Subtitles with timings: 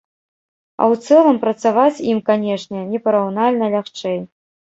[0.79, 4.19] А ў цэлым працаваць ім, канечне, непараўнальна лягчэй.